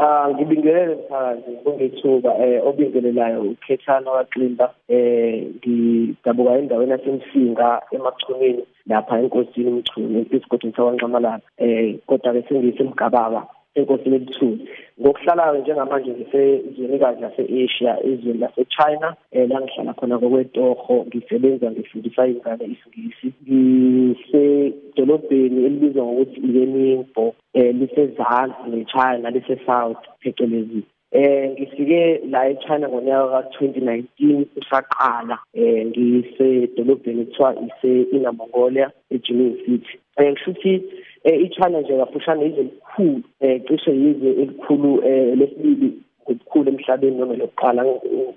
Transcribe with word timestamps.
Ah 0.00 0.30
ngibingelele 0.30 0.94
mphakathi 0.94 1.50
kungethuba 1.64 2.30
eh 2.38 2.62
obingelelayo 2.68 3.40
ukhethana 3.42 4.10
waqimba 4.10 4.66
eh 4.88 5.42
ngidabuka 5.58 6.58
endaweni 6.58 6.92
yasemsinga 6.92 7.82
emachumeni 7.90 8.62
lapha 8.86 9.18
enkosini 9.18 9.70
umchunu 9.70 10.26
esigodini 10.30 10.72
sawanqamalala 10.76 11.40
eh 11.58 11.98
kodwa 12.06 12.32
ke 12.32 12.42
sengisemgababa 12.46 13.42
enkosini 13.80 14.16
ebuthuli 14.16 14.68
ngokuhlalayo 15.00 15.60
njengamanje 15.60 16.10
ngisezwenikazi 16.10 17.20
lase-asia 17.20 17.92
ezweni 18.08 18.38
lase-china 18.38 19.16
um 19.32 19.48
la 19.50 19.60
ngihlala 19.60 19.94
khona 19.94 20.18
kokwetoho 20.18 21.04
ngisebenza 21.06 21.70
ngifundisa 21.70 22.26
iy'ngane 22.26 22.64
isingisi. 22.74 23.28
Ngisedolobheni 23.48 25.64
elibizwa 25.66 26.04
ngokuthi 26.04 26.40
ilenimbo 26.40 27.34
um 27.54 27.80
lisezansi 27.80 28.62
ne-china 28.70 29.30
lise-south 29.30 30.02
phecelezi. 30.20 30.82
Eh 31.12 31.50
ngifike 31.50 32.20
la 32.30 32.48
eChina 32.50 32.88
ngonyaka 32.88 33.40
ka2019 33.40 34.44
usaqala 34.56 35.38
eh 35.54 35.86
ngisedolobheni 35.86 37.24
kuthiwa 37.24 37.54
ise 37.66 38.02
Inner 38.12 38.32
Mongolia 38.32 38.90
eJining 39.10 39.56
City. 39.64 39.98
Eh 40.16 40.32
kushuthi 40.32 40.82
eh 41.24 41.42
iChina 41.42 41.80
nje 41.80 41.98
kafushane 41.98 42.46
izwe 42.46 42.60
elikhulu 42.60 43.22
eh 43.40 43.60
cishe 43.66 43.92
yizwe 43.92 44.30
elikhulu 44.42 44.90
eh 45.04 45.36
lesibili 45.38 45.92
ngokukhulu 46.22 46.68
emhlabeni 46.68 47.16
noma 47.18 47.34
lokuqala 47.34 47.84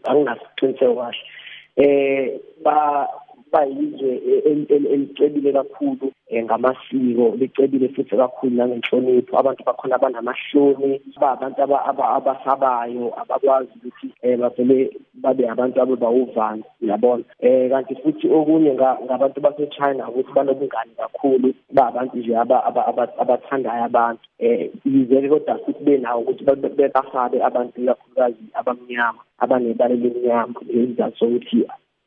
anginasiqiniseko 0.04 0.96
kahle. 0.96 2.40
Ba 2.64 3.08
bayizwe 3.52 4.22
elicebile 4.70 5.54
kakhulu 5.54 6.12
eh, 6.30 6.44
ngamasiko 6.44 7.36
licebile 7.40 7.90
futhi 7.90 8.16
kakhulu 8.18 8.56
nangenhlonipho. 8.56 9.38
Abantu 9.38 9.64
bakhona 9.64 9.96
abanamahloni 9.96 11.02
abantu 11.18 11.62
abasabayo 11.62 13.14
abakwazi 13.22 13.72
ukuthi 13.78 14.08
um 14.24 14.40
bavele 14.42 14.92
babe 15.14 15.50
abantu 15.50 15.82
abebawuvani 15.82 16.64
uyabona? 16.82 17.24
Um 17.44 17.70
kanti 17.70 17.96
futhi 17.96 18.28
okunye 18.28 18.74
ngabantu 18.74 19.42
base-china 19.42 20.10
ukuthi 20.10 20.32
banobungani 20.34 20.92
kakhulu 20.98 21.54
ba 21.74 21.88
abantu 21.88 22.18
nje 22.18 22.36
abathandayo 22.36 23.84
abantu. 23.84 24.22
Um 24.40 24.70
yize-ke 24.86 25.30
kodwa 25.30 25.60
futhi 25.66 25.84
benawo 25.84 26.22
ukuthi 26.22 26.44
basabe 26.94 27.44
abantu 27.44 27.82
ikakhulukazi 27.82 28.44
abamnyama 28.54 29.22
abanebala 29.40 29.94
elimnyama 29.94 30.54
ngezizathu 30.64 31.18
sokuthi 31.18 31.66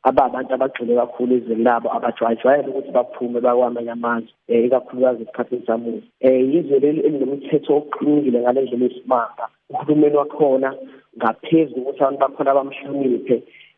ababantu 0.09 0.51
abagxile 0.53 0.93
kakhulu 0.95 1.31
ezweni 1.37 1.63
labo 1.63 1.87
abajwayejwayele 1.95 2.69
ukuthi 2.69 2.91
baphume 2.97 3.39
bakwamanye 3.45 3.91
amazwe 3.97 4.31
um 4.49 4.65
ikakhulukazi 4.65 5.21
esikhathini 5.23 5.65
samuva 5.67 6.01
um 6.27 6.43
yizwe 6.51 6.79
leli 6.83 7.01
elinomthetho 7.07 7.71
oqinile 7.79 8.39
ngale 8.39 8.61
ndlela 8.61 8.85
esimanga 8.85 9.45
uhulumeni 9.71 10.17
wakhona 10.21 10.69
ngaphezu 11.17 11.75
kokuthi 11.75 12.01
abantu 12.03 12.19
bakhona 12.23 12.57
bamhloniphe 12.57 13.35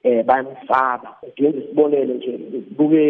um 0.07 0.23
bayamsaba. 0.27 1.09
Ngenza 1.39 1.59
isibonelo 1.59 2.13
nje 2.13 2.31
buke 2.77 3.03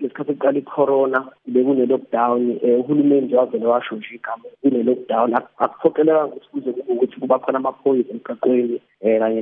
ngesikhathi 0.00 0.34
kuqala 0.34 0.58
i-corona 0.58 1.20
bekune-lockdown 1.48 2.42
um 2.62 2.80
uhulumeni 2.80 3.26
nje 3.26 3.36
wavele 3.36 3.66
washo 3.66 3.96
nje 3.96 4.14
igama 4.14 4.44
kune-lockdown 4.62 5.34
akuphoqelekanga 5.58 6.26
ukuthi 6.26 6.48
kuze 6.52 6.72
kube 6.72 6.92
ukuthi 6.92 7.20
kuba 7.20 7.38
khona 7.38 7.58
amaphoyisa 7.58 8.10
emgaqweni 8.12 8.80
um 9.02 9.18
kanye 9.18 9.40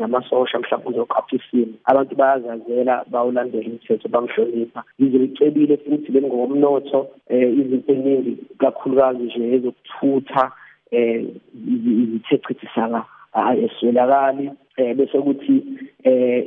namasosha 0.00 0.58
mhlawumbe 0.58 0.86
kuzoqapha 0.86 1.36
isimo. 1.36 1.74
Abantu 1.84 2.14
bayazazela 2.16 3.04
bawulandela 3.10 3.64
imithetho 3.64 4.08
bamhlonipha. 4.08 4.82
Yize 4.98 5.18
licebile 5.18 5.76
futhi 5.76 6.12
bengokomnotho 6.12 6.98
um 7.30 7.60
izinto 7.60 7.92
eningi 7.92 8.32
kakhulukazi 8.58 9.22
nje 9.22 9.54
ezokuthutha 9.54 10.52
um 10.92 11.22
izithe 12.02 12.38
chithisaka 12.38 13.04
ayeswelakali 13.32 14.50
eh 14.76 14.94
bese 14.96 15.18
kuthi 15.18 15.62
eh 16.06 16.46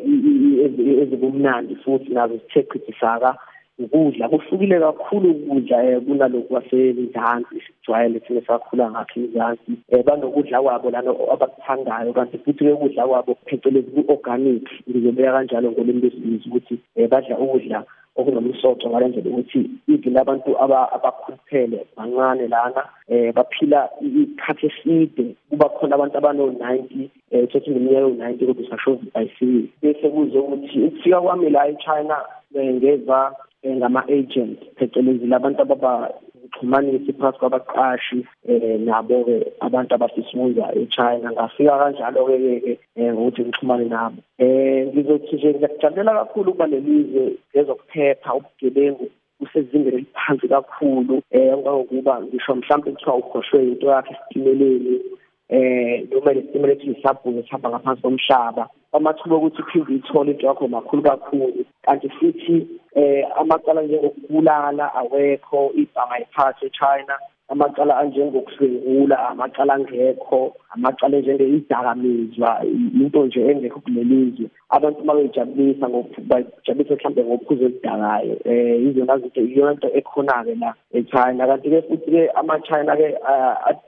ezibumnandi 1.03 1.75
futhi 1.83 2.13
nazo 2.13 2.39
sithe 2.39 2.63
chithisaka 2.71 3.35
ukudla. 3.79 4.29
Kuhlukile 4.29 4.79
kakhulu 4.79 5.31
ukudla 5.31 5.83
eh 5.83 6.01
kunalokhu 6.01 6.47
kwasemzansi 6.47 7.55
sijwayele 7.65 8.19
thina 8.19 8.41
sakhula 8.47 8.91
ngakho 8.91 9.19
emzansi 9.19 9.71
eh 9.89 10.03
banokudla 10.05 10.61
kwabo 10.61 10.89
lana 10.89 11.11
abakuthandayo. 11.33 12.13
Kanti 12.13 12.37
futhi 12.37 12.71
ukudla 12.71 13.07
kwabo 13.07 13.35
phecelezi 13.45 13.91
ku-organic 13.91 14.67
ngizobeka 14.89 15.31
kanjalo 15.31 15.71
ngolimi 15.71 16.01
lwesingisi 16.01 16.49
ukuthi 16.49 16.75
eh 16.95 17.09
badla 17.09 17.39
ukudla 17.39 17.83
okunomsoco 18.15 18.89
ngalendlela 18.89 19.29
ukuthi 19.29 19.69
even 19.87 20.17
abantu 20.17 20.49
abakhuluphele 20.63 21.85
bancane 21.97 22.47
lana 22.47 22.83
eh 23.07 23.33
baphila 23.33 23.89
isikhathi 24.01 24.65
eside 24.67 25.35
kuba 25.49 25.69
khona 25.69 25.95
abantu 25.95 26.17
abano-90 26.17 27.09
eh 27.31 27.47
thothi 27.49 27.71
ngeminyaka 27.71 28.05
ewu-90 28.05 28.45
kodwa 28.45 28.63
usasho 28.63 28.99
ayisibili 29.13 29.69
bese 29.81 30.09
kuze 30.09 30.37
ukuthi 30.39 30.77
ukufika 30.87 31.21
kwami 31.21 31.49
la 31.49 31.67
e-china 31.67 32.17
ngeva 32.55 33.35
ngama-agent 33.67 34.59
phecelezi 34.75 35.27
labantu 35.27 35.61
ababa 35.61 36.13
ukuxhumanisa 36.59 37.13
phakathi 37.13 37.39
kwabaqashi 37.39 38.27
eh 38.47 38.79
nabo-ke 38.79 39.53
abantu 39.61 39.95
abasisibuza 39.95 40.73
e-China. 40.75 41.31
Ngafika 41.31 41.77
kanjalo-ke 41.79 42.77
ke 42.95 43.03
ngokuthi 43.13 43.41
ngixhumane 43.41 43.85
nabo. 43.89 44.21
Eh 44.37 44.87
ngizothi 44.87 45.35
nje 45.35 45.53
ngiyakujabulela 45.53 46.13
kakhulu 46.13 46.51
ukuba 46.51 46.67
lelizwe 46.67 47.35
ngezokuphepha 47.55 48.35
ubugebengu 48.35 49.09
kusezingeni 49.39 49.95
eliphansi 49.95 50.47
kakhulu. 50.47 51.21
Eh 51.31 51.57
ngokuba 51.57 52.21
ngisho 52.21 52.55
mhlawumbe 52.55 52.91
kuthiwa 52.91 53.15
ukhoshwe 53.15 53.63
into 53.63 53.87
yakhe 53.87 54.13
esitimeleni 54.13 55.01
eh 55.49 56.07
noma 56.11 56.33
lesitimela 56.33 56.73
ethi 56.73 56.91
isabhuku 56.91 57.43
sihamba 57.43 57.69
ngaphansi 57.69 58.01
komhlaba. 58.01 58.67
Amathuba 58.91 59.35
okuthi 59.35 59.61
uphinde 59.61 59.91
uyithole 59.91 60.31
into 60.31 60.47
yakho 60.47 60.67
makhulu 60.67 61.01
kakhulu. 61.03 61.65
Kanti 61.83 62.09
futhi 62.09 62.67
eh 62.95 63.25
amacala 63.39 63.81
njengokubulala 63.81 64.93
awekho 64.99 65.71
ibhanga 65.81 66.15
ayiphathe 66.15 66.65
eChina 66.65 67.15
amacala 67.49 67.97
anjengokusungula 67.97 69.29
amacala 69.29 69.73
angekho 69.73 70.55
amacala 70.69 71.19
njengeidakamizwa 71.19 72.61
into 73.01 73.25
nje 73.25 73.41
engekho 73.51 73.79
kulelizwe 73.79 74.49
abantu 74.69 75.01
babejabulisa 75.03 75.89
ngokujabulisa 75.89 76.95
mhlambe 76.95 77.23
ngophuzo 77.23 77.65
oludakayo 77.65 78.35
eh 78.45 78.83
izona 78.85 79.17
zinto 79.17 79.41
iyona 79.41 79.73
nto 79.73 79.87
ekhona-ke 79.97 80.55
la 80.61 80.73
eChina. 80.97 81.47
Kanti-ke 81.49 81.81
futhi-ke 81.87 82.21
ama-China-ke 82.39 83.07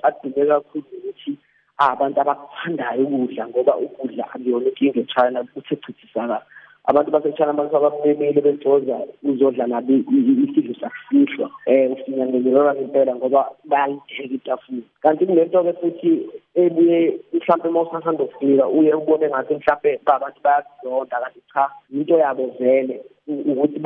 adume 0.08 0.46
kakhulu 0.50 0.86
ukuthi 0.98 1.32
abantu 1.78 2.18
abakuthandayo 2.22 3.04
ukudla 3.06 3.48
ngoba 3.48 3.74
ukudla 3.86 4.24
akuyona 4.34 4.70
inkinga 4.70 5.00
eChina 5.02 5.40
futhi 5.54 5.74
echithisaka 5.74 6.42
abantu 6.86 7.12
basechina 7.12 7.54
basabamemile 7.54 8.42
bejoza 8.42 8.98
uzodla 9.24 9.68
nabi 9.68 10.06
isidlo 10.44 10.74
sakusihlwa 10.82 11.50
um 11.68 11.92
ufinyangeleleka 11.94 12.76
ngempela 12.76 13.16
ngoba 13.16 13.42
bayalitheka 13.66 14.34
itafula. 14.36 14.82
Kanti 15.02 15.26
kunento-ke 15.26 15.74
futhi 15.74 16.12
ebuye 16.56 17.20
mhlawumbe 17.34 17.70
uma 17.70 17.82
usasanda 17.82 18.24
ukufika 18.24 18.68
uye 18.68 18.94
ubone 18.94 19.30
ngathi 19.30 19.54
mhlawumbe 19.54 20.00
abantu 20.06 20.40
bayakuzonda 20.44 21.20
kanti 21.22 21.42
cha 21.54 21.70
into 21.94 22.18
yabo 22.18 22.46
vele 22.60 23.02
ukuthi 23.28 23.80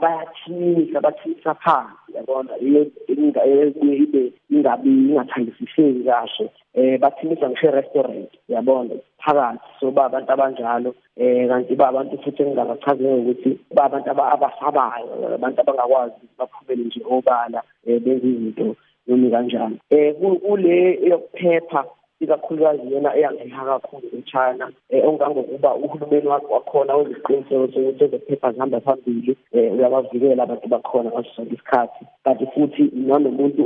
bayathinisa 0.00 1.00
bathisa 1.00 1.54
phansi 1.54 2.12
yabona? 2.14 2.58
Iyo 2.60 2.86
ibe 3.26 4.32
ingabi 4.50 4.90
ingathandisiseki 4.90 6.04
kahle 6.04 6.50
um 6.74 6.98
bathimisa 6.98 7.48
ngisho 7.48 7.66
e-restaurant 7.68 8.30
yabona 8.48 8.94
phakathi 9.18 9.68
so 9.80 9.90
ba 9.90 10.04
abantu 10.04 10.32
abanjalo 10.32 10.94
um 11.16 11.48
kanti 11.48 11.74
ba 11.74 11.88
abantu 11.88 12.18
futhi 12.22 12.42
engingabachazela 12.42 13.16
ukuthi 13.16 13.58
ba 13.74 13.84
abantu 13.84 14.10
abasabayo 14.10 15.34
abantu 15.34 15.60
abangakwazi 15.60 16.14
ukuthi 16.14 16.38
baphumele 16.38 16.84
nje 16.84 17.00
obala 17.10 17.62
um 17.86 17.98
benze 18.04 18.26
izinto 18.28 18.76
noma 19.06 19.30
kanjani 19.30 19.78
um 19.90 20.36
kule 20.36 20.98
yokuphepha 21.08 21.84
ikakhulukazi 22.22 22.92
yona 22.92 23.16
eyangiheha 23.16 23.64
kakhulu 23.64 24.06
e-China 24.18 24.64
eh 24.90 25.08
ongangokuba 25.08 25.74
uhulumeni 25.74 26.28
wakhona 26.28 26.96
weziqiniseko 26.96 27.66
sokuthi 27.72 28.04
ezophepha 28.04 28.52
zihamba 28.52 28.80
phambili 28.80 29.36
eh 29.52 29.72
uyabavikela 29.74 30.42
abantu 30.42 30.68
bakhona 30.68 31.10
ngaso 31.10 31.30
sonke 31.36 31.54
isikhathi. 31.54 32.04
Kanti 32.24 32.46
futhi 32.54 32.84
nanomuntu 32.94 33.62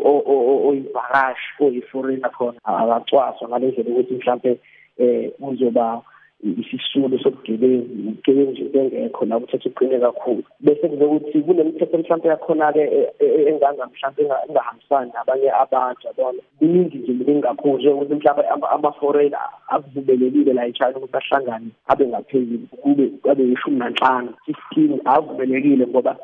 oyivakashi 0.68 1.48
oyi-foreigner 1.64 2.32
khona 2.36 2.58
akacwaswa 2.64 3.48
ngale 3.48 3.66
ndlela 3.66 3.90
ukuthi 3.90 4.14
mhlampe 4.14 4.50
eh 4.98 5.32
uzoba 5.40 6.02
isisulu 6.44 7.18
sobugebengu 7.18 7.86
ubugebengu 8.08 8.50
nje 8.50 8.64
bengekho 8.64 9.24
la 9.24 9.36
umthetho 9.36 9.68
uqine 9.68 9.98
kakhulu. 9.98 10.42
Bese 10.60 10.88
kuze 10.88 11.04
ukuthi 11.04 11.42
kunemithetho 11.42 11.98
mhlawumbe 11.98 12.28
yakhona-ke 12.28 12.80
e, 12.80 13.00
e, 13.18 13.26
e, 13.26 13.48
enganga 13.48 13.86
mhlawumbe 13.86 14.22
engahambisani 14.48 15.10
nabanye 15.14 15.50
abantu 15.50 16.06
yabona? 16.06 16.38
Iningi 16.60 16.98
nje 16.98 17.12
miningi 17.12 17.42
kakhulu 17.42 17.78
njengokuthi 17.78 18.14
mhlawumbe 18.14 18.66
ama-foreigner 18.74 19.48
akuvumelekile 19.68 20.52
la 20.52 20.66
e-china 20.66 20.96
ukuthi 20.96 21.16
ahlangane 21.16 21.70
abe 21.88 22.06
ngaphezulu 22.06 22.66
kube 22.82 23.12
abe 23.30 23.42
yishumi 23.44 23.78
nanhlanu 23.78 24.34
fifteen 24.44 25.00
akuvumelekile 25.04 25.86
ngoba 25.86 26.16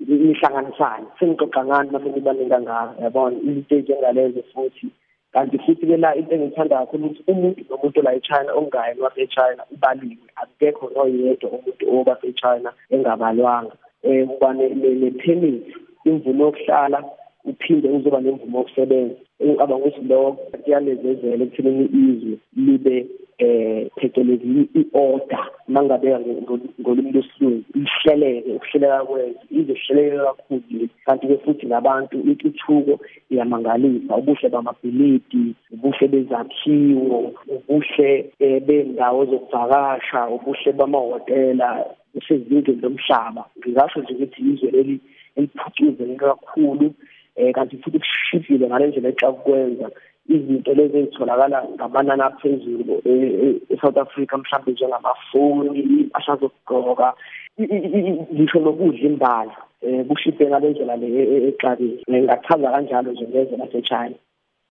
nihlanganisane 0.00 1.06
sengixoxa 1.18 1.64
ngani 1.64 1.90
mase 1.90 2.08
nibaningi 2.08 2.50
kangaka 2.50 3.02
yabona? 3.02 3.36
Into 3.42 3.74
ey'njengalezo 3.74 4.42
futhi 4.52 4.86
kanti 5.32 5.58
futhi 5.58 5.86
ke 5.86 5.96
la 5.96 6.14
into 6.14 6.34
engithanda 6.34 6.78
kakhulu 6.78 7.06
ukuthi 7.06 7.22
umuntu 7.32 7.60
nomuntu 7.70 8.02
la 8.02 8.14
eChina 8.14 8.52
ongayi 8.54 9.00
wase-China 9.00 9.62
ubaliwe. 9.74 10.28
Akekho 10.36 10.90
noyedwa 10.94 11.50
umuntu 11.50 11.84
oba 11.96 12.16
se-China 12.20 12.72
engabalwanga. 12.90 13.74
Eh 14.02 14.26
kuba 14.28 14.52
ne-permit 14.52 15.64
imvumo 16.04 16.44
yokuhlala 16.44 17.04
uphinde 17.44 17.88
uzoba 17.88 18.20
nemvumo 18.20 18.58
yokusebenza. 18.58 19.16
Engicabanga 19.40 19.84
ukuthi 19.86 20.02
lokho 20.08 20.32
kuyalezezela 20.62 21.44
ekuthenini 21.44 21.84
izwe 22.02 22.36
libe 22.56 23.06
eh 23.38 23.90
phecelezi 23.96 24.68
i-order 24.74 25.44
mangabeka 25.68 26.20
ngolimi 26.80 27.12
lwesilungu 27.12 27.64
ihleleke 27.74 28.52
ukuhleleka 28.52 29.04
kwezwe 29.04 29.34
ize 29.50 29.72
ihleleke 29.72 30.16
kakhulu 30.16 30.88
kanti 31.06 31.26
ke 31.26 31.36
futhi 31.44 31.66
nabantu 31.66 32.16
intuthuko 32.20 33.00
iyamangalisa 33.30 34.16
ubuhle 34.16 34.48
bamabhilidi 34.48 35.54
ubuhle 35.72 36.08
bezakhiwo 36.08 37.32
ubuhle 37.48 38.32
eh, 38.38 38.62
bendawo 38.66 39.24
zokuvakasha 39.24 40.28
ubuhle 40.28 40.72
bamahhotela 40.72 41.84
usezingeni 42.14 42.80
lomhlaba. 42.82 43.44
Ngingasho 43.58 44.00
nje 44.00 44.14
ukuthi 44.14 44.42
izwe 44.42 44.70
leli 44.70 45.00
eliphucuzeke 45.36 46.16
kakhulu 46.16 46.94
eh 47.36 47.52
kanti 47.54 47.76
futhi 47.76 47.98
kushibhile 47.98 48.66
ngalendlela 48.66 49.08
exakukwenza 49.08 49.90
izinto 50.28 50.74
lezi 50.74 50.98
ezitholakala 50.98 51.58
ngamanani 51.74 52.22
aphezulu 52.22 52.94
e-South 53.72 53.98
Africa 53.98 54.34
mhlawumbe 54.38 54.72
njengamafoni 54.72 55.80
impahla 55.80 56.36
zokugqoka 56.40 57.14
ngisho 58.34 58.58
nokudla 58.60 59.06
imbala 59.08 59.56
um 59.82 60.04
kushibhe 60.04 60.46
ngale 60.46 60.70
ndlela 60.70 60.96
le 60.96 61.08
exakile 61.48 62.02
ngingachaza 62.10 62.70
kanjalo 62.70 63.12
nje 63.12 63.24
ngezwe 63.28 63.56
laseChina 63.56 64.18